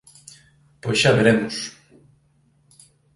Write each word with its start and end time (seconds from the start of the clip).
Pois 0.81 0.97
xa 1.01 1.11
veremos. 1.17 1.55